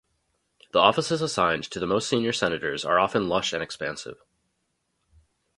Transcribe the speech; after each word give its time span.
The 0.71 0.79
offices 0.79 1.21
assigned 1.21 1.65
to 1.65 1.79
the 1.79 1.85
most 1.85 2.09
senior 2.09 2.33
senators 2.33 2.83
are 2.83 2.97
often 2.97 3.29
lush 3.29 3.53
and 3.53 3.61
expansive. 3.61 4.17